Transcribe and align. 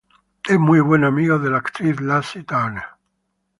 Es 0.49 0.57
muy 0.57 0.79
buen 0.79 1.03
amigo 1.03 1.37
de 1.37 1.51
la 1.51 1.57
actriz 1.59 1.99
Lacey 2.01 2.41
Turner. 2.43 2.81